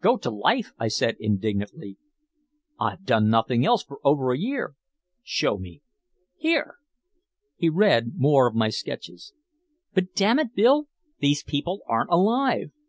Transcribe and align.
"Go 0.00 0.16
to 0.16 0.30
life?" 0.32 0.72
I 0.80 0.88
said 0.88 1.14
indignantly. 1.20 1.96
"I've 2.76 3.04
done 3.04 3.28
nothing 3.30 3.64
else 3.64 3.84
for 3.84 4.00
over 4.02 4.32
a 4.32 4.36
year!" 4.36 4.74
"Show 5.22 5.58
me." 5.58 5.80
"Here!" 6.36 6.78
He 7.56 7.68
read 7.68 8.14
more 8.16 8.48
of 8.48 8.56
my 8.56 8.68
sketches. 8.70 9.32
"But 9.94 10.12
damn 10.12 10.40
it, 10.40 10.56
Bill, 10.56 10.88
these 11.20 11.44
people 11.44 11.82
aren't 11.86 12.10
alive. 12.10 12.72